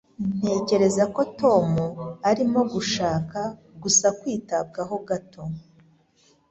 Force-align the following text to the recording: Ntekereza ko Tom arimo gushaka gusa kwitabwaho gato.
Ntekereza 0.37 1.03
ko 1.15 1.21
Tom 1.39 1.67
arimo 2.29 2.59
gushaka 2.73 3.39
gusa 3.83 4.07
kwitabwaho 4.19 4.95
gato. 5.07 5.41